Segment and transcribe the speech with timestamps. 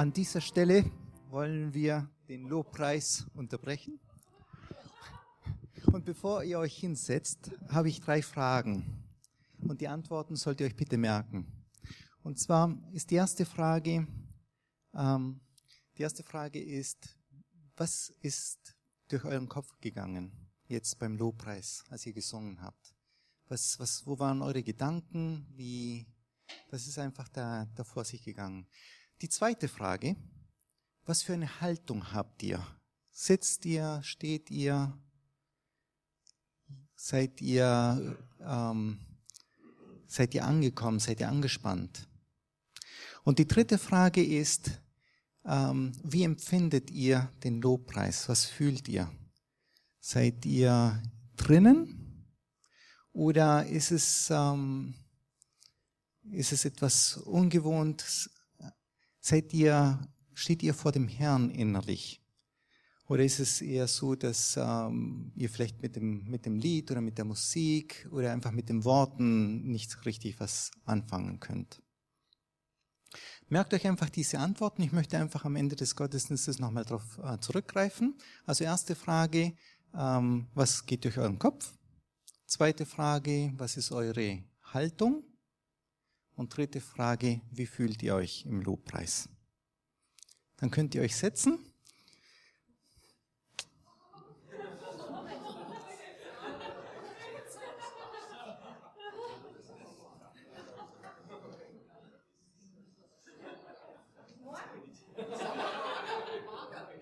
[0.00, 0.90] An dieser Stelle
[1.28, 4.00] wollen wir den Lobpreis unterbrechen.
[5.92, 9.04] Und bevor ihr euch hinsetzt, habe ich drei Fragen.
[9.58, 11.46] Und die Antworten sollt ihr euch bitte merken.
[12.22, 14.06] Und zwar ist die erste Frage,
[14.94, 15.38] ähm,
[15.98, 17.18] die erste Frage ist,
[17.76, 18.74] was ist
[19.08, 20.32] durch euren Kopf gegangen
[20.66, 22.94] jetzt beim Lobpreis, als ihr gesungen habt?
[23.48, 25.46] Was, was, wo waren eure Gedanken?
[25.50, 26.06] Wie,
[26.70, 28.66] das ist einfach da, da vor sich gegangen.
[29.22, 30.16] Die zweite Frage,
[31.04, 32.66] was für eine Haltung habt ihr?
[33.10, 34.98] Sitzt ihr, steht ihr,
[36.96, 38.98] seid ihr, ähm,
[40.06, 42.08] seid ihr angekommen, seid ihr angespannt?
[43.22, 44.80] Und die dritte Frage ist,
[45.44, 48.26] ähm, wie empfindet ihr den Lobpreis?
[48.30, 49.12] Was fühlt ihr?
[49.98, 51.02] Seid ihr
[51.36, 52.24] drinnen?
[53.12, 54.94] Oder ist es, ähm,
[56.30, 58.30] ist es etwas Ungewohntes?
[59.20, 60.00] Seid ihr,
[60.34, 62.20] steht ihr vor dem Herrn innerlich?
[63.06, 67.00] Oder ist es eher so, dass ähm, ihr vielleicht mit dem, mit dem Lied oder
[67.00, 71.82] mit der Musik oder einfach mit den Worten nicht richtig was anfangen könnt?
[73.48, 74.82] Merkt euch einfach diese Antworten.
[74.82, 78.16] Ich möchte einfach am Ende des Gottesdienstes nochmal darauf äh, zurückgreifen.
[78.46, 79.54] Also erste Frage,
[79.92, 81.72] ähm, was geht durch euren Kopf?
[82.46, 85.24] Zweite Frage, was ist eure Haltung?
[86.40, 89.28] Und dritte Frage, wie fühlt ihr euch im Lobpreis?
[90.56, 91.58] Dann könnt ihr euch setzen.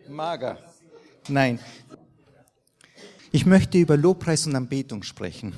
[0.08, 0.58] Mager.
[1.28, 1.60] Nein.
[3.30, 5.54] Ich möchte über Lobpreis und Anbetung sprechen.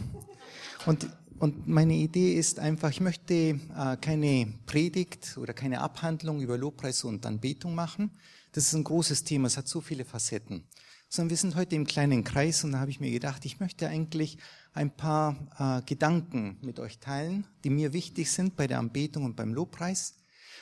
[0.85, 1.09] Und,
[1.41, 7.03] und meine Idee ist einfach, ich möchte äh, keine Predigt oder keine Abhandlung über Lobpreis
[7.03, 8.11] und Anbetung machen.
[8.53, 10.65] Das ist ein großes Thema, es hat so viele Facetten.
[11.09, 13.89] Sondern wir sind heute im kleinen Kreis und da habe ich mir gedacht, ich möchte
[13.89, 14.37] eigentlich
[14.75, 19.35] ein paar äh, Gedanken mit euch teilen, die mir wichtig sind bei der Anbetung und
[19.35, 20.17] beim Lobpreis.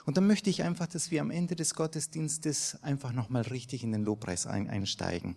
[0.06, 3.90] Und dann möchte ich einfach, dass wir am Ende des Gottesdienstes einfach nochmal richtig in
[3.90, 5.34] den Lobpreis ein, einsteigen.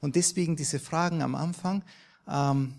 [0.00, 1.82] Und deswegen diese Fragen am Anfang.
[2.28, 2.74] Ähm,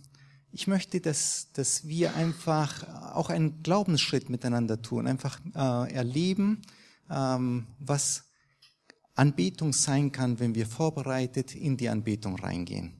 [0.55, 6.61] ich möchte, dass, dass wir einfach auch einen Glaubensschritt miteinander tun, einfach äh, erleben,
[7.09, 8.23] ähm, was
[9.16, 12.93] Anbetung sein kann, wenn wir vorbereitet in die Anbetung reingehen.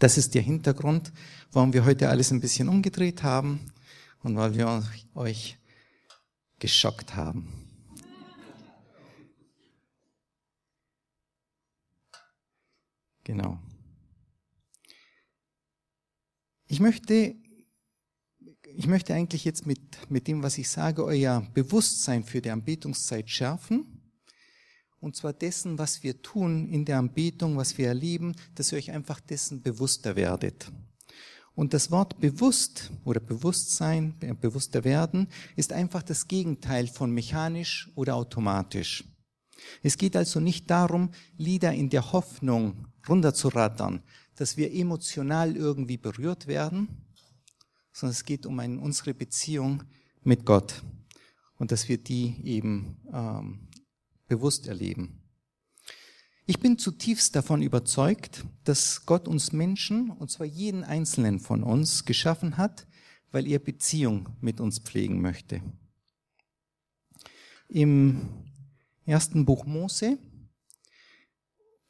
[0.00, 1.12] Das ist der Hintergrund,
[1.52, 3.60] warum wir heute alles ein bisschen umgedreht haben
[4.24, 4.82] und weil wir
[5.14, 5.56] euch
[6.58, 7.46] geschockt haben.
[13.22, 13.60] Genau.
[16.72, 17.34] Ich möchte,
[18.64, 23.28] ich möchte eigentlich jetzt mit, mit dem, was ich sage, euer Bewusstsein für die Anbetungszeit
[23.28, 24.00] schärfen.
[24.98, 28.90] Und zwar dessen, was wir tun in der Anbetung, was wir erleben, dass ihr euch
[28.90, 30.72] einfach dessen bewusster werdet.
[31.54, 38.16] Und das Wort bewusst oder Bewusstsein, bewusster werden, ist einfach das Gegenteil von mechanisch oder
[38.16, 39.04] automatisch.
[39.82, 44.02] Es geht also nicht darum, Lieder in der Hoffnung runterzurattern,
[44.36, 46.88] dass wir emotional irgendwie berührt werden,
[47.92, 49.84] sondern es geht um eine, unsere Beziehung
[50.22, 50.82] mit Gott
[51.58, 53.68] und dass wir die eben ähm,
[54.26, 55.22] bewusst erleben.
[56.44, 62.04] Ich bin zutiefst davon überzeugt, dass Gott uns Menschen, und zwar jeden einzelnen von uns,
[62.04, 62.86] geschaffen hat,
[63.30, 65.62] weil er Beziehung mit uns pflegen möchte.
[67.68, 68.28] Im
[69.04, 70.18] ersten Buch Mose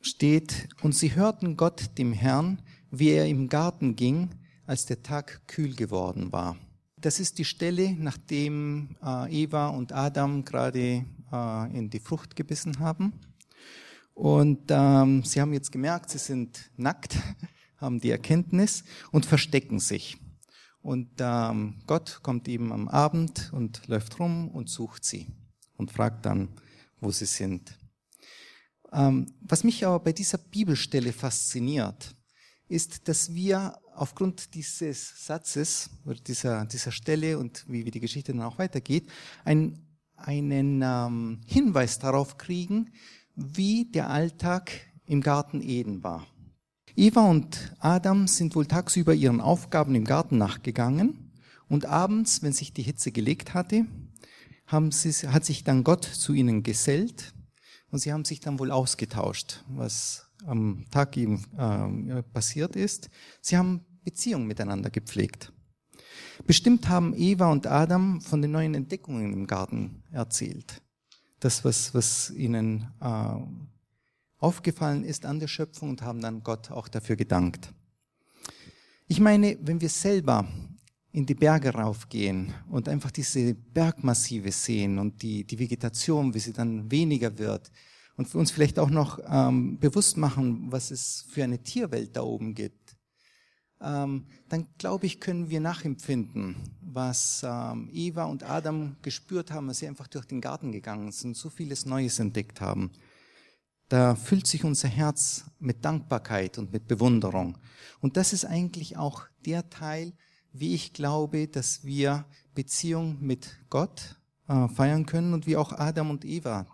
[0.02, 4.30] steht, und sie hörten Gott, dem Herrn, wie er im Garten ging,
[4.66, 6.56] als der Tag kühl geworden war.
[6.96, 12.78] Das ist die Stelle, nachdem äh, Eva und Adam gerade äh, in die Frucht gebissen
[12.78, 13.12] haben.
[14.14, 17.18] Und ähm, sie haben jetzt gemerkt, sie sind nackt,
[17.78, 20.18] haben die Erkenntnis und verstecken sich.
[20.80, 25.28] Und ähm, Gott kommt eben am Abend und läuft rum und sucht sie
[25.76, 26.48] und fragt dann,
[27.00, 27.78] wo sie sind.
[28.92, 32.14] Ähm, was mich aber bei dieser Bibelstelle fasziniert,
[32.68, 38.32] ist, dass wir aufgrund dieses Satzes oder dieser, dieser Stelle und wie, wie die Geschichte
[38.32, 39.08] dann auch weitergeht,
[39.44, 39.78] ein,
[40.16, 42.90] einen ähm, Hinweis darauf kriegen,
[43.34, 44.72] wie der Alltag
[45.06, 46.26] im Garten Eden war.
[46.94, 51.32] Eva und Adam sind wohl tagsüber ihren Aufgaben im Garten nachgegangen
[51.68, 53.86] und abends, wenn sich die Hitze gelegt hatte,
[54.66, 57.32] haben sie, hat sich dann Gott zu ihnen gesellt
[57.92, 63.08] und sie haben sich dann wohl ausgetauscht, was am Tag eben äh, passiert ist.
[63.40, 65.52] Sie haben Beziehungen miteinander gepflegt.
[66.44, 70.82] Bestimmt haben Eva und Adam von den neuen Entdeckungen im Garten erzählt
[71.42, 73.36] das, was, was ihnen äh,
[74.38, 77.72] aufgefallen ist an der Schöpfung und haben dann Gott auch dafür gedankt.
[79.08, 80.46] Ich meine, wenn wir selber
[81.12, 86.52] in die Berge raufgehen und einfach diese Bergmassive sehen und die, die Vegetation, wie sie
[86.52, 87.70] dann weniger wird
[88.16, 92.22] und für uns vielleicht auch noch ähm, bewusst machen, was es für eine Tierwelt da
[92.22, 92.96] oben gibt,
[93.82, 99.78] ähm, dann glaube ich, können wir nachempfinden, was ähm, Eva und Adam gespürt haben, als
[99.78, 102.90] sie einfach durch den Garten gegangen sind, so vieles Neues entdeckt haben.
[103.88, 107.58] Da füllt sich unser Herz mit Dankbarkeit und mit Bewunderung.
[108.00, 110.14] Und das ist eigentlich auch der Teil,
[110.52, 114.16] wie ich glaube, dass wir Beziehung mit Gott
[114.48, 116.66] äh, feiern können und wie auch Adam und Eva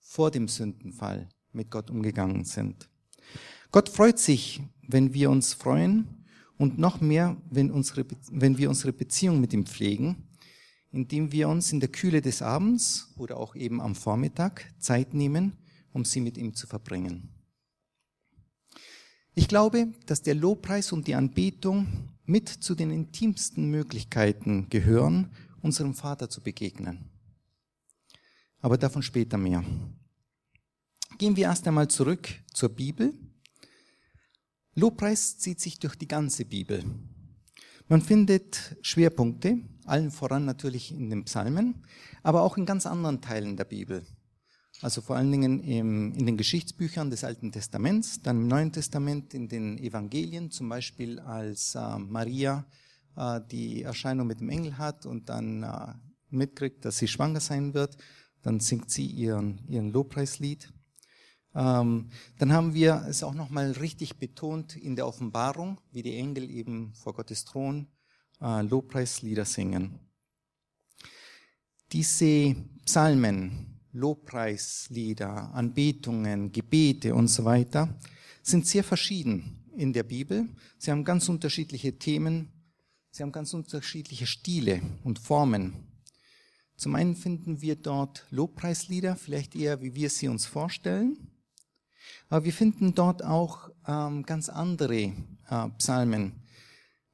[0.00, 2.88] vor dem Sündenfall mit Gott umgegangen sind.
[3.70, 6.24] Gott freut sich, wenn wir uns freuen
[6.56, 10.28] und noch mehr, wenn, unsere, wenn wir unsere Beziehung mit ihm pflegen,
[10.90, 15.52] indem wir uns in der Kühle des Abends oder auch eben am Vormittag Zeit nehmen,
[15.92, 17.28] um sie mit ihm zu verbringen.
[19.34, 21.86] Ich glaube, dass der Lobpreis und die Anbetung
[22.28, 25.32] mit zu den intimsten Möglichkeiten gehören,
[25.62, 27.10] unserem Vater zu begegnen.
[28.60, 29.64] Aber davon später mehr.
[31.16, 33.14] Gehen wir erst einmal zurück zur Bibel.
[34.74, 36.84] Lobpreis zieht sich durch die ganze Bibel.
[37.88, 41.82] Man findet Schwerpunkte, allen voran natürlich in den Psalmen,
[42.22, 44.04] aber auch in ganz anderen Teilen der Bibel.
[44.80, 49.34] Also vor allen Dingen im, in den Geschichtsbüchern des Alten Testaments, dann im Neuen Testament,
[49.34, 52.64] in den Evangelien, zum Beispiel als äh, Maria
[53.16, 55.94] äh, die Erscheinung mit dem Engel hat und dann äh,
[56.30, 57.96] mitkriegt, dass sie schwanger sein wird,
[58.42, 60.72] dann singt sie ihren, ihren Lobpreislied.
[61.56, 66.48] Ähm, dann haben wir es auch nochmal richtig betont in der Offenbarung, wie die Engel
[66.50, 67.88] eben vor Gottes Thron
[68.40, 69.98] äh, Lobpreislieder singen.
[71.90, 72.54] Diese
[72.84, 77.98] Psalmen, Lobpreislieder, Anbetungen, Gebete und so weiter
[78.42, 80.48] sind sehr verschieden in der Bibel.
[80.78, 82.52] Sie haben ganz unterschiedliche Themen,
[83.10, 85.74] sie haben ganz unterschiedliche Stile und Formen.
[86.76, 91.16] Zum einen finden wir dort Lobpreislieder, vielleicht eher wie wir sie uns vorstellen,
[92.28, 95.12] aber wir finden dort auch ähm, ganz andere
[95.48, 96.32] äh, Psalmen.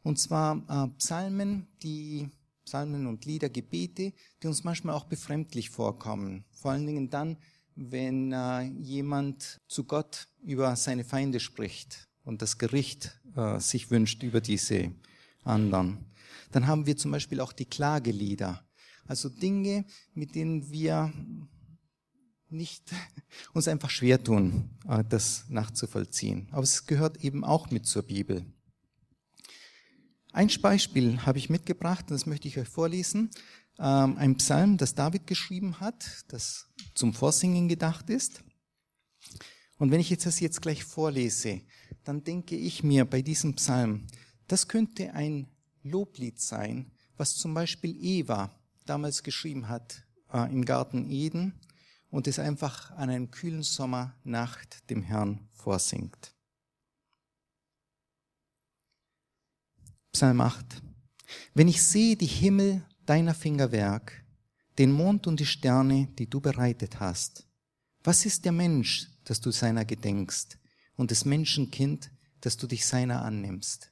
[0.03, 2.29] Und zwar äh, Psalmen, die
[2.65, 4.13] Psalmen und Lieder, Gebete,
[4.43, 6.45] die uns manchmal auch befremdlich vorkommen.
[6.53, 7.37] Vor allen Dingen dann,
[7.77, 14.23] wenn äh, jemand zu Gott über seine Feinde spricht und das Gericht äh, sich wünscht
[14.23, 14.93] über diese
[15.43, 16.07] anderen.
[16.53, 18.65] Dann haben wir zum Beispiel auch die Klagelieder.
[19.07, 19.85] Also Dinge,
[20.15, 21.13] mit denen wir
[22.49, 22.91] nicht
[23.53, 26.49] uns einfach schwer tun, äh, das nachzuvollziehen.
[26.53, 28.47] Aber es gehört eben auch mit zur Bibel.
[30.35, 33.31] Ein Beispiel habe ich mitgebracht, und das möchte ich euch vorlesen.
[33.79, 36.67] Ähm, ein Psalm, das David geschrieben hat, das
[36.97, 38.43] zum Vorsingen gedacht ist.
[39.79, 41.61] Und wenn ich jetzt das jetzt gleich vorlese,
[42.03, 44.09] dann denke ich mir bei diesem Psalm,
[44.49, 45.47] das könnte ein
[45.85, 48.51] Loblied sein, was zum Beispiel Eva
[48.87, 50.03] damals geschrieben hat
[50.33, 51.55] äh, im Garten Eden
[52.11, 56.34] und es einfach an einem kühlen Sommernacht dem Herrn vorsingt.
[60.15, 60.81] Psalm 8.
[61.55, 64.25] Wenn ich sehe die Himmel deiner Fingerwerk,
[64.79, 67.49] den Mond und die Sterne, die du bereitet hast,
[68.05, 70.57] was ist der Mensch, dass du seiner gedenkst,
[70.95, 73.91] und des Menschenkind, dass du dich seiner annimmst?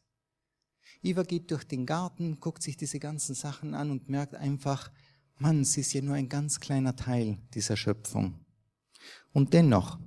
[1.03, 4.93] Eva geht durch den Garten, guckt sich diese ganzen Sachen an und merkt einfach,
[5.39, 8.39] Mann, sie ist ja nur ein ganz kleiner Teil dieser Schöpfung.
[9.33, 9.99] Und dennoch,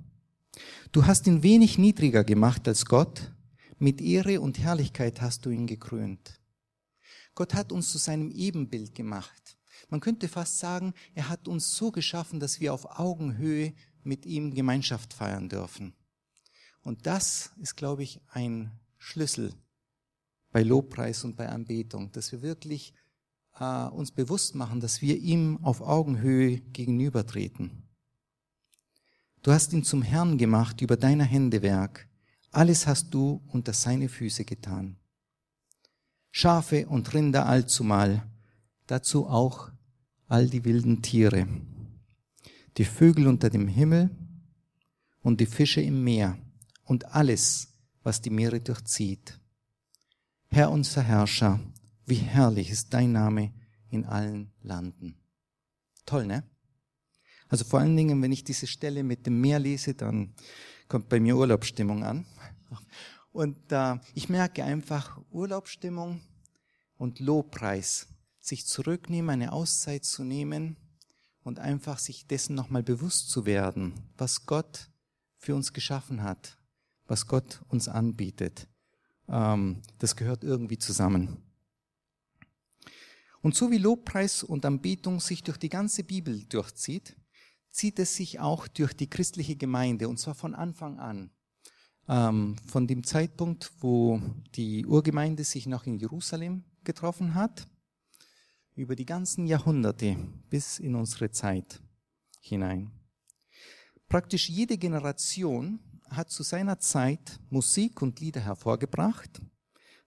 [0.92, 3.35] du hast ihn wenig niedriger gemacht als Gott,
[3.78, 6.40] mit Ehre und Herrlichkeit hast du ihn gekrönt.
[7.34, 9.58] Gott hat uns zu seinem Ebenbild gemacht.
[9.88, 14.54] Man könnte fast sagen, er hat uns so geschaffen, dass wir auf Augenhöhe mit ihm
[14.54, 15.94] Gemeinschaft feiern dürfen.
[16.82, 19.52] Und das ist, glaube ich, ein Schlüssel
[20.50, 22.94] bei Lobpreis und bei Anbetung, dass wir wirklich
[23.58, 27.82] äh, uns bewusst machen, dass wir ihm auf Augenhöhe gegenübertreten.
[29.42, 32.08] Du hast ihn zum Herrn gemacht über deiner Hände Werk.
[32.52, 34.96] Alles hast du unter seine Füße getan.
[36.30, 38.26] Schafe und Rinder allzumal,
[38.86, 39.70] dazu auch
[40.28, 41.48] all die wilden Tiere,
[42.76, 44.10] die Vögel unter dem Himmel
[45.22, 46.38] und die Fische im Meer
[46.84, 47.68] und alles,
[48.02, 49.38] was die Meere durchzieht.
[50.48, 51.60] Herr unser Herrscher,
[52.04, 53.52] wie herrlich ist dein Name
[53.90, 55.16] in allen Landen.
[56.04, 56.44] Toll, ne?
[57.48, 60.34] Also vor allen Dingen, wenn ich diese Stelle mit dem Meer lese, dann
[60.88, 62.26] kommt bei mir Urlaubsstimmung an.
[63.32, 66.22] Und äh, ich merke einfach Urlaubsstimmung
[66.96, 68.08] und Lobpreis,
[68.40, 70.76] sich zurücknehmen, eine Auszeit zu nehmen
[71.42, 74.90] und einfach sich dessen nochmal bewusst zu werden, was Gott
[75.36, 76.58] für uns geschaffen hat,
[77.06, 78.68] was Gott uns anbietet.
[79.28, 81.42] Ähm, das gehört irgendwie zusammen.
[83.42, 87.16] Und so wie Lobpreis und Anbetung sich durch die ganze Bibel durchzieht,
[87.70, 91.30] zieht es sich auch durch die christliche Gemeinde, und zwar von Anfang an.
[92.08, 94.20] Ähm, von dem Zeitpunkt, wo
[94.54, 97.66] die Urgemeinde sich noch in Jerusalem getroffen hat,
[98.76, 100.16] über die ganzen Jahrhunderte
[100.48, 101.80] bis in unsere Zeit
[102.40, 102.92] hinein.
[104.08, 109.40] Praktisch jede Generation hat zu seiner Zeit Musik und Lieder hervorgebracht,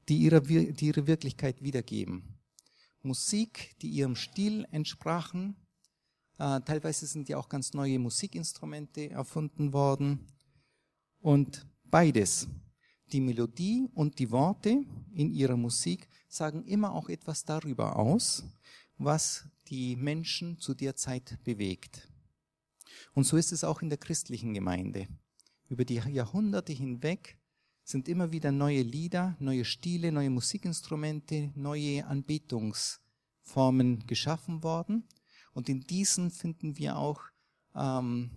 [0.08, 2.40] die ihre, die ihre Wirklichkeit wiedergeben.
[3.02, 5.56] Musik, die ihrem Stil entsprachen.
[6.38, 10.28] Äh, teilweise sind ja auch ganz neue Musikinstrumente erfunden worden.
[11.20, 12.48] Und beides,
[13.12, 18.44] die Melodie und die Worte in ihrer Musik, sagen immer auch etwas darüber aus,
[18.98, 22.08] was die Menschen zu der Zeit bewegt.
[23.14, 25.08] Und so ist es auch in der christlichen Gemeinde.
[25.68, 27.38] Über die Jahrhunderte hinweg
[27.84, 35.08] sind immer wieder neue Lieder, neue Stile, neue Musikinstrumente, neue Anbetungsformen geschaffen worden.
[35.54, 37.22] Und in diesen finden wir auch
[37.76, 38.30] ähm,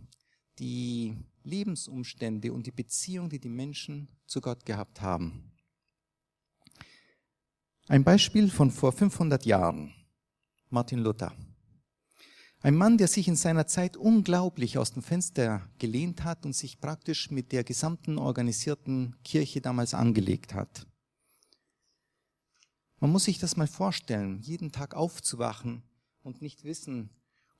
[0.59, 5.53] die Lebensumstände und die Beziehung, die die Menschen zu Gott gehabt haben.
[7.89, 9.93] Ein Beispiel von vor 500 Jahren.
[10.71, 11.33] Martin Luther.
[12.61, 16.81] Ein Mann, der sich in seiner Zeit unglaublich aus dem Fenster gelehnt hat und sich
[16.81, 20.87] praktisch mit der gesamten organisierten Kirche damals angelegt hat.
[23.01, 25.83] Man muss sich das mal vorstellen, jeden Tag aufzuwachen
[26.23, 27.11] und nicht wissen,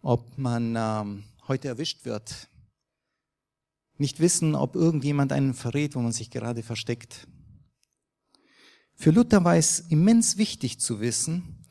[0.01, 2.49] ob man ähm, heute erwischt wird.
[4.03, 7.29] Nicht wissen, ob irgendjemand einen verrät, wo man sich gerade versteckt.
[8.97, 11.65] Für Luther war es immens wichtig zu wissen,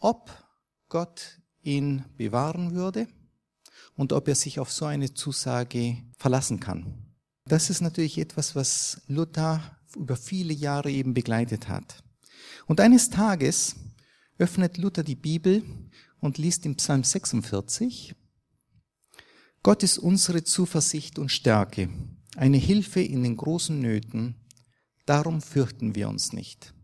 [0.00, 0.28] ob
[0.88, 3.06] Gott ihn bewahren würde
[3.94, 7.14] und ob er sich auf so eine Zusage verlassen kann.
[7.44, 12.02] Das ist natürlich etwas, was Luther über viele Jahre eben begleitet hat.
[12.66, 13.76] Und eines Tages
[14.36, 15.62] öffnet Luther die Bibel
[16.18, 18.16] und liest im Psalm 46,
[19.62, 21.88] Gott ist unsere Zuversicht und Stärke,
[22.36, 24.36] eine Hilfe in den großen Nöten,
[25.06, 26.74] darum fürchten wir uns nicht.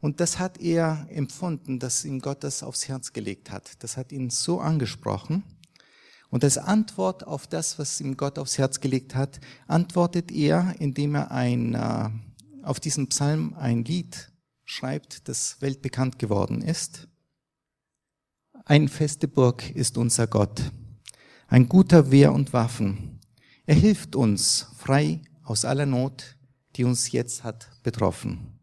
[0.00, 3.82] Und das hat er empfunden, dass ihm Gott das aufs Herz gelegt hat.
[3.82, 5.42] Das hat ihn so angesprochen.
[6.28, 11.14] Und als Antwort auf das, was ihm Gott aufs Herz gelegt hat, antwortet er, indem
[11.14, 12.10] er ein, äh,
[12.62, 14.32] auf diesen Psalm ein Lied
[14.64, 17.08] schreibt, das weltbekannt geworden ist.
[18.64, 20.72] Ein feste Burg ist unser Gott,
[21.48, 23.20] ein guter Wehr und Waffen.
[23.66, 26.36] Er hilft uns frei aus aller Not,
[26.76, 28.58] die uns jetzt hat betroffen.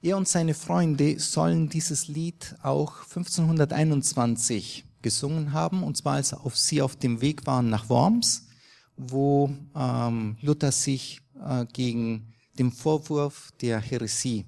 [0.00, 6.56] Er und seine Freunde sollen dieses Lied auch 1521 gesungen haben, und zwar als auf
[6.56, 8.48] sie auf dem Weg waren nach Worms,
[8.96, 14.44] wo ähm, Luther sich äh, gegen den Vorwurf der Heresie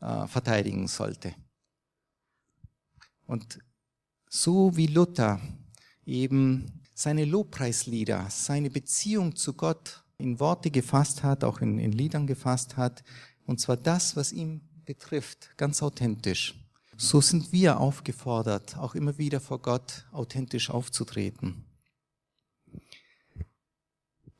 [0.00, 1.34] äh, verteidigen sollte.
[3.26, 3.58] Und
[4.28, 5.40] so wie Luther
[6.06, 12.26] eben seine Lobpreislieder, seine Beziehung zu Gott in Worte gefasst hat, auch in, in Liedern
[12.26, 13.02] gefasst hat,
[13.46, 16.54] und zwar das, was ihm betrifft, ganz authentisch.
[16.96, 21.64] So sind wir aufgefordert, auch immer wieder vor Gott authentisch aufzutreten.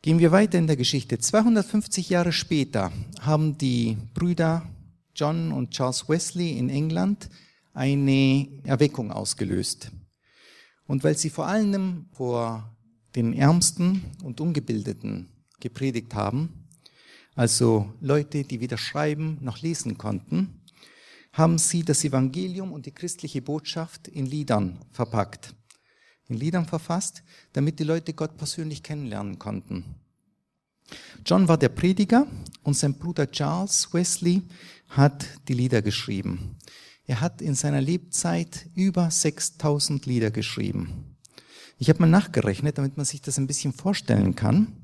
[0.02, 1.18] Gehen wir weiter in der Geschichte.
[1.18, 4.68] 250 Jahre später haben die Brüder
[5.16, 7.30] John und Charles Wesley in England
[7.72, 9.90] eine Erweckung ausgelöst.
[10.86, 12.70] Und weil sie vor allem vor
[13.14, 15.28] den Ärmsten und Ungebildeten
[15.60, 16.68] gepredigt haben,
[17.34, 20.60] also Leute, die weder schreiben noch lesen konnten,
[21.32, 25.54] haben sie das Evangelium und die christliche Botschaft in Liedern verpackt,
[26.28, 29.96] in Liedern verfasst, damit die Leute Gott persönlich kennenlernen konnten.
[31.26, 32.26] John war der Prediger
[32.62, 34.42] und sein Bruder Charles Wesley
[34.88, 36.56] hat die Lieder geschrieben.
[37.06, 41.16] Er hat in seiner Lebzeit über 6000 Lieder geschrieben.
[41.78, 44.76] Ich habe mal nachgerechnet, damit man sich das ein bisschen vorstellen kann.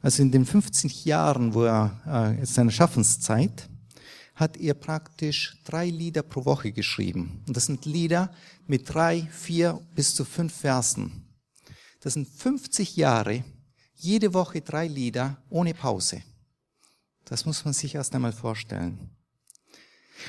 [0.00, 3.68] Also in den 50 Jahren, wo er äh, seiner Schaffenszeit,
[4.34, 7.42] hat er praktisch drei Lieder pro Woche geschrieben.
[7.46, 8.32] Und das sind Lieder
[8.66, 11.28] mit drei, vier bis zu fünf Versen.
[12.00, 13.42] Das sind 50 Jahre,
[13.94, 16.22] jede Woche drei Lieder ohne Pause.
[17.24, 19.10] Das muss man sich erst einmal vorstellen.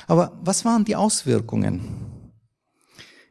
[0.06, 1.80] Aber was waren die Auswirkungen?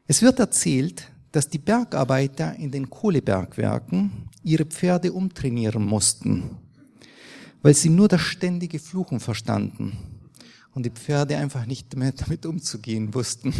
[0.06, 6.56] Es wird erzählt, dass die Bergarbeiter in den Kohlebergwerken ihre Pferde umtrainieren mussten,
[7.62, 9.96] weil sie nur das ständige Fluchen verstanden
[10.74, 13.54] und die Pferde einfach nicht mehr damit umzugehen wussten.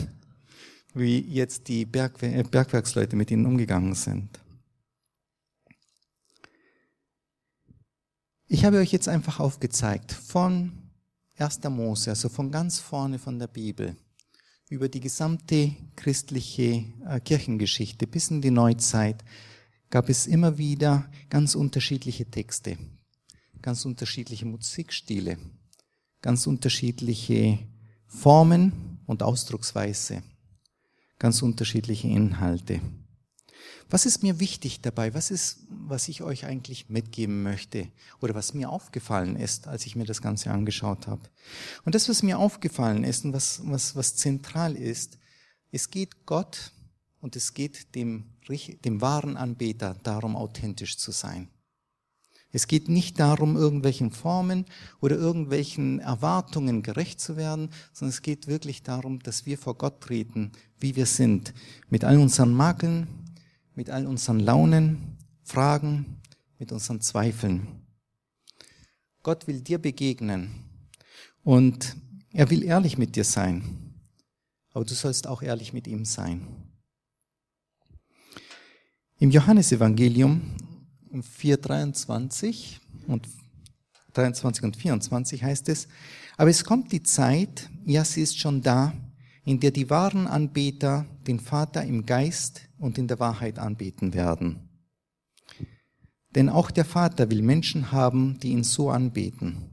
[0.94, 4.40] wie jetzt die Bergwer Bergwerksleute mit ihnen umgegangen sind.
[8.46, 10.72] Ich habe euch jetzt einfach aufgezeigt von
[11.40, 11.60] 1.
[11.70, 13.96] Mose, also von ganz vorne von der Bibel,
[14.68, 19.24] über die gesamte christliche äh, Kirchengeschichte bis in die Neuzeit,
[19.88, 22.76] gab es immer wieder ganz unterschiedliche Texte,
[23.62, 25.38] ganz unterschiedliche Musikstile,
[26.22, 27.58] ganz unterschiedliche
[28.06, 30.22] Formen und Ausdrucksweise,
[31.18, 32.80] ganz unterschiedliche Inhalte.
[33.90, 35.14] Was ist mir wichtig dabei?
[35.14, 37.88] Was ist, was ich euch eigentlich mitgeben möchte?
[38.20, 41.22] Oder was mir aufgefallen ist, als ich mir das Ganze angeschaut habe?
[41.84, 45.18] Und das, was mir aufgefallen ist und was, was, was zentral ist,
[45.72, 46.70] es geht Gott
[47.20, 48.24] und es geht dem,
[48.84, 51.48] dem wahren Anbeter darum, authentisch zu sein.
[52.52, 54.66] Es geht nicht darum, irgendwelchen Formen
[55.00, 60.00] oder irgendwelchen Erwartungen gerecht zu werden, sondern es geht wirklich darum, dass wir vor Gott
[60.00, 61.54] treten, wie wir sind,
[61.90, 63.06] mit all unseren Makeln,
[63.80, 66.20] mit all unseren Launen, Fragen,
[66.58, 67.66] mit unseren Zweifeln.
[69.22, 70.50] Gott will dir begegnen
[71.44, 71.96] und
[72.30, 73.94] er will ehrlich mit dir sein,
[74.74, 76.46] aber du sollst auch ehrlich mit ihm sein.
[79.18, 80.42] Im Johannesevangelium
[81.14, 83.26] 4,23 und
[84.12, 85.88] 23 und 24 heißt es,
[86.36, 88.92] aber es kommt die Zeit, ja, sie ist schon da,
[89.50, 94.68] in der die wahren Anbeter den Vater im Geist und in der Wahrheit anbeten werden.
[96.36, 99.70] Denn auch der Vater will Menschen haben, die ihn so anbeten.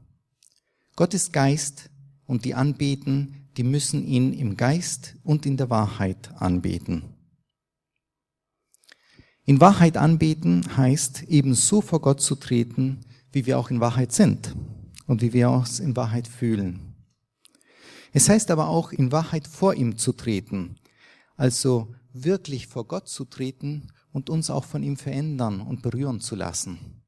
[0.96, 1.90] Gott ist Geist
[2.26, 7.14] und die anbeten, die müssen ihn im Geist und in der Wahrheit anbeten.
[9.44, 14.10] In Wahrheit anbeten heißt eben so vor Gott zu treten, wie wir auch in Wahrheit
[14.10, 14.56] sind
[15.06, 16.87] und wie wir uns in Wahrheit fühlen.
[18.12, 20.76] Es heißt aber auch, in Wahrheit vor ihm zu treten,
[21.36, 26.34] also wirklich vor Gott zu treten und uns auch von ihm verändern und berühren zu
[26.34, 27.02] lassen.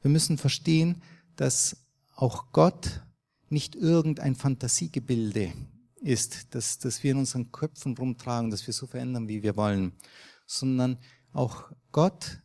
[0.00, 1.02] Wir müssen verstehen,
[1.36, 1.76] dass
[2.16, 3.02] auch Gott
[3.48, 5.52] nicht irgendein Fantasiegebilde
[6.00, 9.92] ist, dass, dass wir in unseren Köpfen rumtragen, dass wir so verändern, wie wir wollen,
[10.46, 10.98] sondern
[11.32, 12.40] auch Gott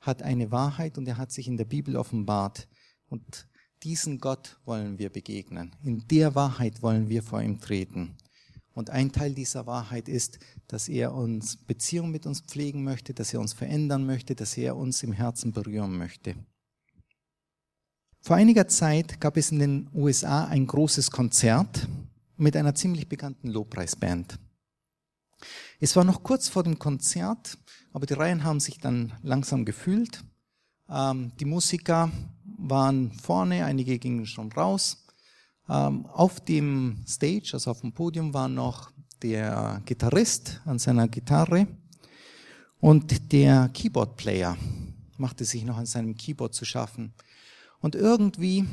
[0.00, 2.68] hat eine Wahrheit und er hat sich in der Bibel offenbart.
[3.08, 3.48] Und
[3.82, 5.72] diesen Gott wollen wir begegnen.
[5.82, 8.16] In der Wahrheit wollen wir vor ihm treten.
[8.72, 10.38] Und ein Teil dieser Wahrheit ist,
[10.68, 14.76] dass er uns Beziehung mit uns pflegen möchte, dass er uns verändern möchte, dass er
[14.76, 16.34] uns im Herzen berühren möchte.
[18.22, 21.88] Vor einiger Zeit gab es in den USA ein großes Konzert
[22.36, 24.38] mit einer ziemlich bekannten Lobpreisband.
[25.80, 27.56] Es war noch kurz vor dem Konzert,
[27.92, 30.22] aber die Reihen haben sich dann langsam gefühlt.
[30.90, 32.10] Ähm, die Musiker
[32.60, 35.04] waren vorne, einige gingen schon raus.
[35.68, 38.90] Ähm, auf dem Stage, also auf dem Podium, war noch
[39.22, 41.66] der Gitarrist an seiner Gitarre
[42.80, 44.56] und der Keyboard-Player
[45.16, 47.12] machte sich noch an seinem Keyboard zu schaffen.
[47.80, 48.66] Und irgendwie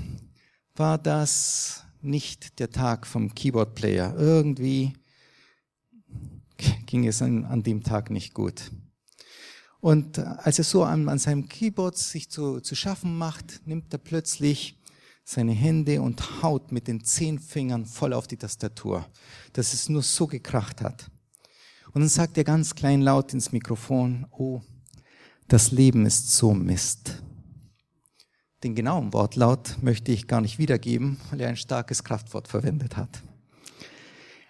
[0.76, 4.16] war das nicht der Tag vom Keyboard-Player.
[4.18, 4.94] Irgendwie
[6.86, 8.72] ging es an, an dem Tag nicht gut.
[9.80, 14.00] Und als er so an, an seinem Keyboard sich zu, zu schaffen macht, nimmt er
[14.00, 14.78] plötzlich
[15.24, 19.06] seine Hände und haut mit den zehn Fingern voll auf die Tastatur,
[19.54, 21.12] dass es nur so gekracht hat.
[21.94, 24.62] Und dann sagt er ganz klein laut ins Mikrofon, oh,
[25.48, 27.22] das Leben ist so Mist.
[28.64, 33.22] Den genauen Wortlaut möchte ich gar nicht wiedergeben, weil er ein starkes Kraftwort verwendet hat.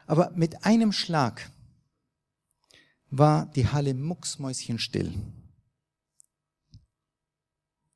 [0.06, 1.50] Aber mit einem Schlag
[3.10, 5.14] war die Halle mucksmäuschenstill.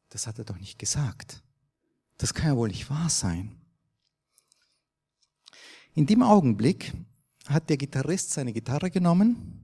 [0.10, 1.42] Das hat er doch nicht gesagt.
[2.18, 3.56] Das kann ja wohl nicht wahr sein.
[5.94, 6.94] In dem Augenblick
[7.48, 9.64] hat der Gitarrist seine Gitarre genommen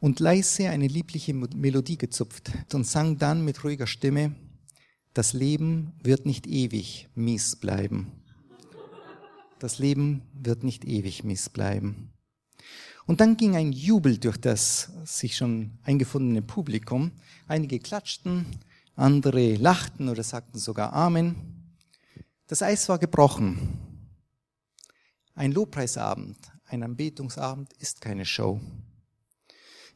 [0.00, 4.34] und leise eine liebliche Melodie gezupft und sang dann mit ruhiger Stimme,
[5.14, 8.12] das Leben wird nicht ewig mies bleiben.
[9.58, 12.12] Das Leben wird nicht ewig mies bleiben.
[13.06, 17.12] Und dann ging ein Jubel durch das sich schon eingefundene Publikum.
[17.46, 18.46] Einige klatschten,
[18.96, 21.36] andere lachten oder sagten sogar Amen.
[22.48, 23.78] Das Eis war gebrochen.
[25.34, 28.60] Ein Lobpreisabend, ein Anbetungsabend ist keine Show.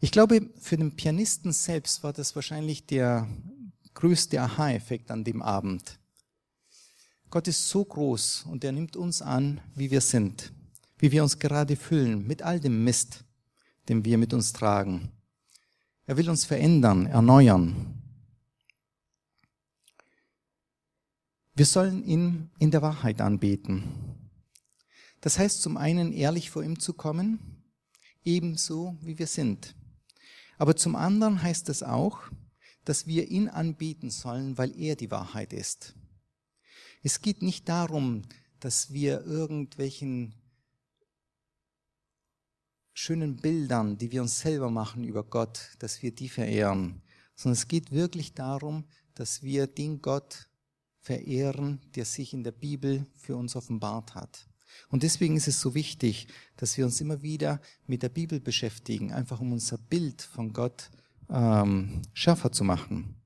[0.01, 3.29] Ich glaube, für den Pianisten selbst war das wahrscheinlich der
[3.95, 5.99] größte Aha-Effekt an dem Abend.
[7.29, 10.53] Gott ist so groß und er nimmt uns an, wie wir sind
[11.01, 13.25] wie wir uns gerade fühlen, mit all dem Mist,
[13.89, 15.11] den wir mit uns tragen.
[16.07, 18.03] Er will uns verändern, erneuern.
[21.55, 23.85] Wir sollen ihn in der Wahrheit anbeten.
[25.21, 27.65] Das heißt zum einen ehrlich vor ihm zu kommen,
[28.25, 29.75] ebenso wie wir sind.
[30.59, 32.21] Aber zum anderen heißt es auch,
[32.85, 35.95] dass wir ihn anbieten sollen, weil er die Wahrheit ist.
[37.03, 38.23] Es geht nicht darum,
[38.59, 40.35] dass wir irgendwelchen
[43.01, 47.01] schönen Bildern, die wir uns selber machen über Gott, dass wir die verehren,
[47.35, 48.85] sondern es geht wirklich darum,
[49.15, 50.51] dass wir den Gott
[50.99, 54.47] verehren, der sich in der Bibel für uns offenbart hat.
[54.91, 59.13] Und deswegen ist es so wichtig, dass wir uns immer wieder mit der Bibel beschäftigen,
[59.13, 60.91] einfach um unser Bild von Gott
[61.31, 63.17] ähm, schärfer zu machen.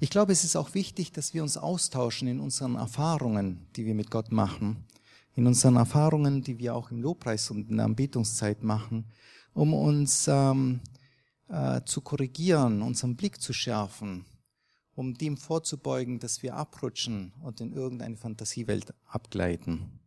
[0.00, 3.94] Ich glaube, es ist auch wichtig, dass wir uns austauschen in unseren Erfahrungen, die wir
[3.94, 4.84] mit Gott machen,
[5.36, 9.04] in unseren Erfahrungen, die wir auch im Lobpreis und in der Anbetungszeit machen,
[9.52, 10.80] um uns ähm,
[11.48, 14.24] äh, zu korrigieren, unseren Blick zu schärfen,
[14.94, 20.00] um dem vorzubeugen, dass wir abrutschen und in irgendeine Fantasiewelt abgleiten.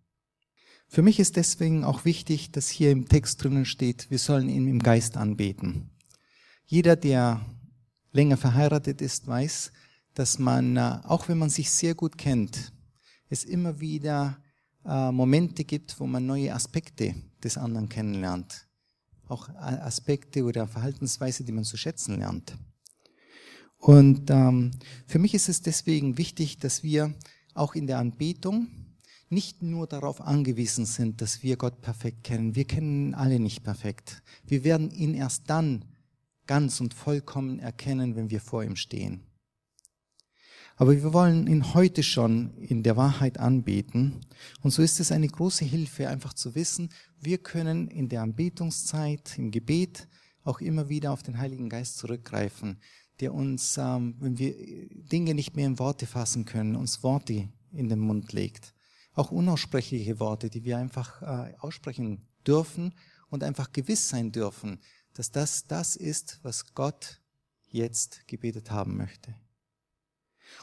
[0.88, 4.68] Für mich ist deswegen auch wichtig, dass hier im Text drinnen steht, wir sollen ihn
[4.68, 5.92] im Geist anbeten.
[6.66, 7.46] Jeder, der
[8.12, 9.72] länger verheiratet ist, weiß,
[10.16, 12.74] dass man, äh, auch wenn man sich sehr gut kennt,
[13.30, 14.42] es immer wieder
[14.86, 18.68] äh, Momente gibt, wo man neue Aspekte des anderen kennenlernt.
[19.28, 22.58] Auch äh, Aspekte oder Verhaltensweise, die man zu schätzen lernt.
[23.78, 24.72] Und ähm,
[25.08, 27.14] für mich ist es deswegen wichtig, dass wir
[27.54, 28.68] auch in der Anbetung
[29.30, 32.56] nicht nur darauf angewiesen sind, dass wir Gott perfekt kennen.
[32.56, 34.24] Wir kennen alle nicht perfekt.
[34.46, 35.86] Wir werden ihn erst dann
[36.48, 39.29] ganz und vollkommen erkennen, wenn wir vor ihm stehen.
[40.80, 44.22] Aber wir wollen ihn heute schon in der Wahrheit anbeten.
[44.64, 46.90] Und so ist es eine große Hilfe, einfach zu wissen,
[47.22, 50.08] wir können in der Anbetungszeit, im Gebet,
[50.44, 52.80] auch immer wieder auf den Heiligen Geist zurückgreifen,
[53.20, 54.56] der uns, ähm, wenn wir
[54.90, 58.74] Dinge nicht mehr in Worte fassen können, uns Worte in den Mund legt
[59.20, 62.94] auch unaussprechliche Worte, die wir einfach äh, aussprechen dürfen
[63.30, 64.80] und einfach gewiss sein dürfen,
[65.14, 67.22] dass das das ist, was Gott
[67.68, 69.36] jetzt gebetet haben möchte.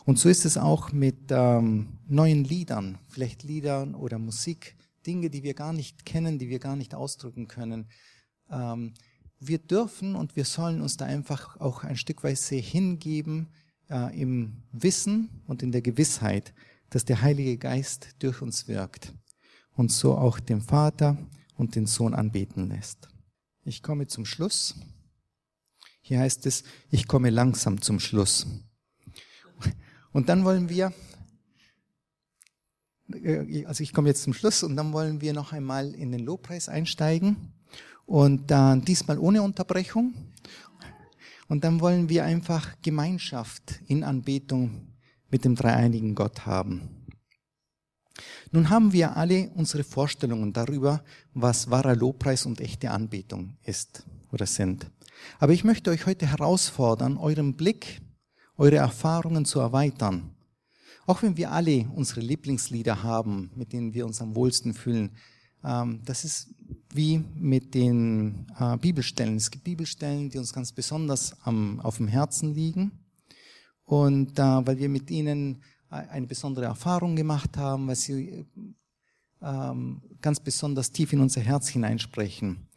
[0.04, 5.42] Und so ist es auch mit ähm, neuen Liedern, vielleicht Liedern oder Musik, Dinge, die
[5.42, 7.86] wir gar nicht kennen, die wir gar nicht ausdrücken können.
[8.50, 8.94] Ähm,
[9.38, 13.48] wir dürfen und wir sollen uns da einfach auch ein Stückweise hingeben
[13.90, 16.54] äh, im Wissen und in der Gewissheit,
[16.90, 19.12] dass der Heilige Geist durch uns wirkt
[19.72, 21.16] und so auch den Vater
[21.56, 23.08] und den Sohn anbeten lässt.
[23.64, 24.74] Ich komme zum Schluss.
[26.00, 28.46] Hier heißt es, ich komme langsam zum Schluss.
[30.16, 30.94] Und dann wollen wir,
[33.12, 36.24] äh, also ich komme jetzt zum Schluss und dann wollen wir noch einmal in den
[36.24, 37.52] Lobpreis einsteigen
[38.06, 40.14] und dann diesmal ohne Unterbrechung.
[41.48, 44.88] Und dann wollen wir einfach Gemeinschaft in Anbetung
[45.28, 47.04] mit dem dreieinigen Gott haben.
[48.52, 54.46] Nun haben wir alle unsere Vorstellungen darüber, was wahrer Lobpreis und echte Anbetung ist oder
[54.46, 54.90] sind.
[55.38, 58.00] Aber ich möchte euch heute herausfordern, euren Blick,
[58.56, 60.34] eure Erfahrungen zu erweitern.
[61.06, 65.10] Auch wenn wir alle unsere Lieblingslieder haben, mit denen wir uns am wohlsten fühlen,
[65.64, 66.48] ähm, das ist
[66.92, 69.36] wie mit den äh, Bibelstellen.
[69.36, 72.92] Es gibt Bibelstellen, die uns ganz besonders auf dem Herzen liegen
[73.84, 78.46] und äh, weil wir mit ihnen äh, eine besondere Erfahrung gemacht haben, weil sie
[79.42, 82.68] ähm, ganz besonders tief in unser Herz hineinsprechen.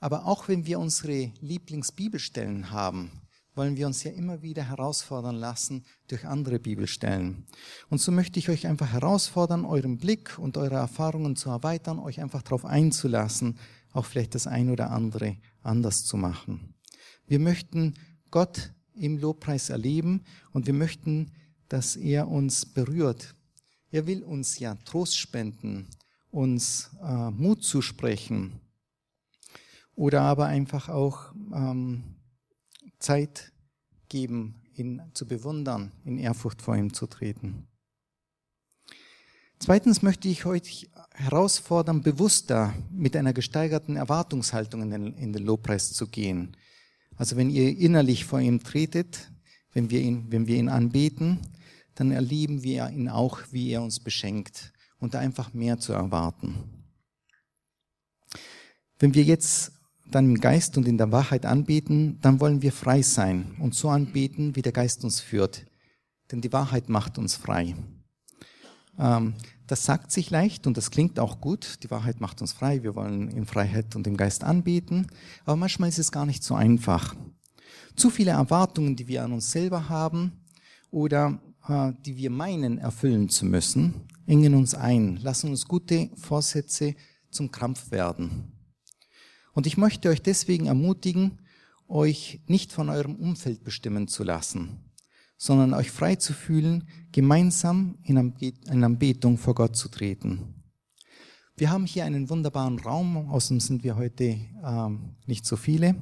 [0.00, 3.10] Aber auch wenn wir unsere Lieblingsbibelstellen haben,
[3.58, 7.44] wollen wir uns ja immer wieder herausfordern lassen durch andere Bibelstellen.
[7.90, 12.20] Und so möchte ich euch einfach herausfordern, euren Blick und eure Erfahrungen zu erweitern, euch
[12.20, 13.58] einfach darauf einzulassen,
[13.92, 16.74] auch vielleicht das ein oder andere anders zu machen.
[17.26, 17.94] Wir möchten
[18.30, 21.32] Gott im Lobpreis erleben und wir möchten,
[21.68, 23.34] dass er uns berührt.
[23.90, 25.88] Er will uns ja Trost spenden,
[26.30, 28.60] uns äh, Mut zusprechen
[29.96, 32.17] oder aber einfach auch ähm,
[32.98, 33.52] Zeit
[34.08, 37.66] geben, ihn zu bewundern, in Ehrfurcht vor ihm zu treten.
[39.58, 45.92] Zweitens möchte ich euch herausfordern, bewusster mit einer gesteigerten Erwartungshaltung in den, in den Lobpreis
[45.92, 46.56] zu gehen.
[47.16, 49.32] Also wenn ihr innerlich vor ihm tretet,
[49.72, 51.40] wenn wir ihn, wenn wir ihn anbeten,
[51.96, 56.54] dann erleben wir ihn auch, wie er uns beschenkt und da einfach mehr zu erwarten.
[59.00, 59.72] Wenn wir jetzt
[60.10, 63.88] dann im Geist und in der Wahrheit anbeten, dann wollen wir frei sein und so
[63.90, 65.66] anbeten, wie der Geist uns führt.
[66.30, 67.74] Denn die Wahrheit macht uns frei.
[68.98, 69.34] Ähm,
[69.66, 71.82] das sagt sich leicht und das klingt auch gut.
[71.82, 72.82] Die Wahrheit macht uns frei.
[72.82, 75.06] Wir wollen in Freiheit und im Geist anbeten.
[75.44, 77.14] Aber manchmal ist es gar nicht so einfach.
[77.94, 80.32] Zu viele Erwartungen, die wir an uns selber haben
[80.90, 86.94] oder äh, die wir meinen erfüllen zu müssen, engen uns ein, lassen uns gute Vorsätze
[87.30, 88.57] zum Krampf werden.
[89.58, 91.40] Und ich möchte euch deswegen ermutigen,
[91.88, 94.92] euch nicht von eurem Umfeld bestimmen zu lassen,
[95.36, 100.62] sondern euch frei zu fühlen, gemeinsam in Anbetung vor Gott zu treten.
[101.56, 105.96] Wir haben hier einen wunderbaren Raum, außerdem sind wir heute ähm, nicht so viele.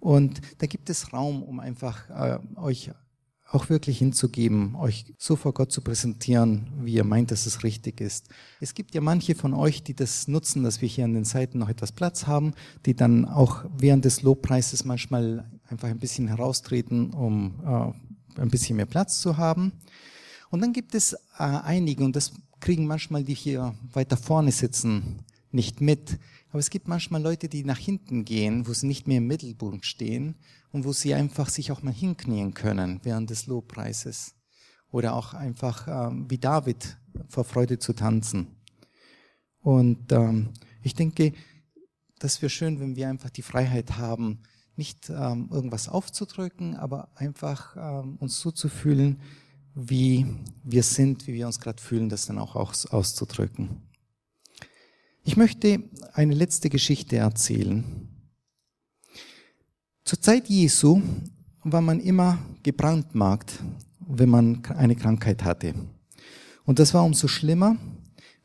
[0.00, 2.90] Und da gibt es Raum, um einfach äh, euch
[3.52, 8.00] auch wirklich hinzugeben, euch so vor Gott zu präsentieren, wie ihr meint, dass es richtig
[8.00, 8.28] ist.
[8.60, 11.58] Es gibt ja manche von euch, die das nutzen, dass wir hier an den Seiten
[11.58, 12.54] noch etwas Platz haben,
[12.86, 17.60] die dann auch während des Lobpreises manchmal einfach ein bisschen heraustreten, um
[18.36, 19.72] äh, ein bisschen mehr Platz zu haben.
[20.50, 25.24] Und dann gibt es äh, einige, und das kriegen manchmal die hier weiter vorne sitzen
[25.52, 26.18] nicht mit.
[26.52, 29.86] Aber es gibt manchmal Leute, die nach hinten gehen, wo sie nicht mehr im Mittelpunkt
[29.86, 30.36] stehen
[30.70, 34.34] und wo sie einfach sich auch mal hinknien können während des Lobpreises.
[34.90, 38.48] Oder auch einfach ähm, wie David vor Freude zu tanzen.
[39.60, 40.50] Und ähm,
[40.82, 41.32] ich denke,
[42.18, 44.42] das wäre schön, wenn wir einfach die Freiheit haben,
[44.76, 49.22] nicht ähm, irgendwas aufzudrücken, aber einfach ähm, uns so zu fühlen,
[49.74, 50.26] wie
[50.64, 53.80] wir sind, wie wir uns gerade fühlen, das dann auch aus, auszudrücken.
[55.24, 57.84] Ich möchte eine letzte Geschichte erzählen.
[60.04, 61.00] Zur Zeit Jesu
[61.62, 63.62] war man immer gebrandmarkt,
[64.00, 65.74] wenn man eine Krankheit hatte.
[66.64, 67.76] Und das war umso schlimmer,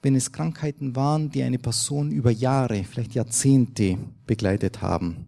[0.04, 5.28] wenn es Krankheiten waren, die eine Person über Jahre, vielleicht Jahrzehnte begleitet haben.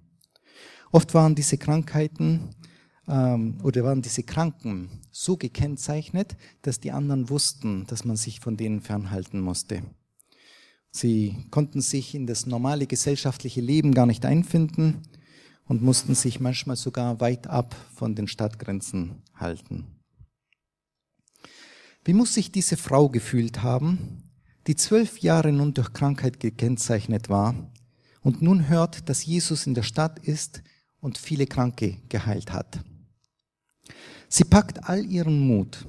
[0.92, 2.56] Oft waren diese Krankheiten
[3.08, 8.56] ähm, oder waren diese Kranken so gekennzeichnet, dass die anderen wussten, dass man sich von
[8.56, 9.82] denen fernhalten musste.
[10.92, 15.04] Sie konnten sich in das normale gesellschaftliche Leben gar nicht einfinden
[15.66, 20.00] und mussten sich manchmal sogar weit ab von den Stadtgrenzen halten.
[22.04, 24.32] Wie muss sich diese Frau gefühlt haben,
[24.66, 27.72] die zwölf Jahre nun durch Krankheit gekennzeichnet war
[28.22, 30.64] und nun hört, dass Jesus in der Stadt ist
[31.02, 32.84] und viele Kranke geheilt hat?
[34.28, 35.86] Sie packt all ihren Mut,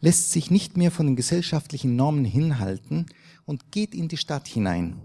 [0.00, 3.06] lässt sich nicht mehr von den gesellschaftlichen Normen hinhalten
[3.46, 5.00] und geht in die Stadt hinein.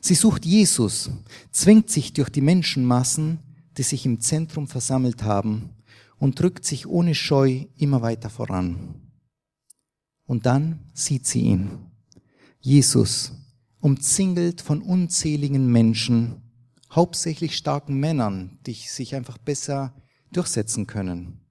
[0.00, 1.10] Sie sucht Jesus,
[1.50, 3.40] zwängt sich durch die Menschenmassen,
[3.76, 5.70] die sich im Zentrum versammelt haben,
[6.18, 8.94] und drückt sich ohne Scheu immer weiter voran.
[10.26, 11.90] Und dann sieht sie ihn.
[12.60, 13.32] Jesus,
[13.80, 16.40] umzingelt von unzähligen Menschen,
[16.90, 19.94] hauptsächlich starken Männern, die sich einfach besser
[20.32, 21.43] durchsetzen können.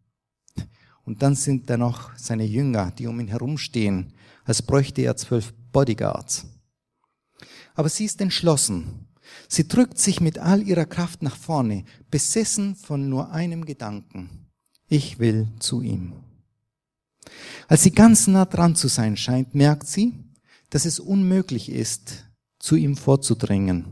[1.06, 4.14] Und dann sind da noch seine Jünger, die um ihn herumstehen,
[4.46, 6.46] als bräuchte er zwölf Bodyguards.
[7.76, 9.08] Aber sie ist entschlossen.
[9.48, 14.48] Sie drückt sich mit all ihrer Kraft nach vorne, besessen von nur einem Gedanken.
[14.88, 16.14] Ich will zu ihm.
[17.68, 20.14] Als sie ganz nah dran zu sein scheint, merkt sie,
[20.70, 22.26] dass es unmöglich ist,
[22.60, 23.86] zu ihm vorzudringen.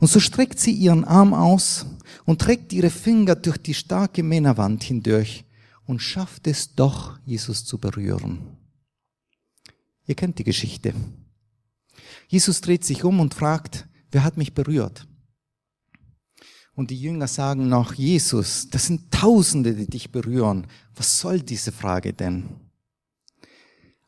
[0.00, 1.86] Und so streckt sie ihren Arm aus
[2.24, 5.44] und trägt ihre Finger durch die starke Männerwand hindurch
[5.86, 8.56] und schafft es doch, Jesus zu berühren.
[10.06, 10.94] Ihr kennt die Geschichte.
[12.28, 15.06] Jesus dreht sich um und fragt, wer hat mich berührt?
[16.74, 20.66] Und die Jünger sagen noch, Jesus, das sind Tausende, die dich berühren.
[20.96, 22.48] Was soll diese Frage denn?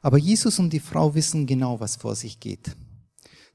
[0.00, 2.76] Aber Jesus und die Frau wissen genau, was vor sich geht.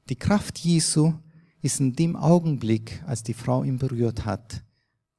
[0.08, 1.12] Die Kraft Jesu
[1.60, 4.64] ist in dem Augenblick, als die Frau ihn berührt hat,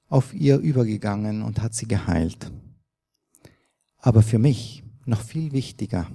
[0.09, 2.51] auf ihr übergegangen und hat sie geheilt.
[4.03, 6.11] Aber für mich noch viel wichtiger,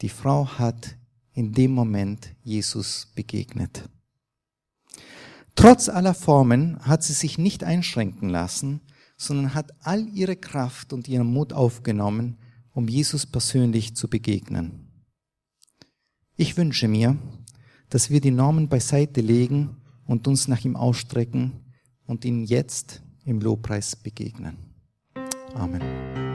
[0.00, 0.96] die Frau hat
[1.32, 3.90] in dem Moment Jesus begegnet.
[5.56, 8.80] Trotz aller Formen hat sie sich nicht einschränken lassen,
[9.16, 12.38] sondern hat all ihre Kraft und ihren Mut aufgenommen,
[12.72, 14.88] um Jesus persönlich zu begegnen.
[16.36, 17.16] Ich wünsche mir,
[17.88, 21.74] dass wir die Normen beiseite legen und uns nach ihm ausstrecken
[22.06, 24.56] und ihn jetzt im Lobpreis begegnen.
[25.54, 26.33] Amen.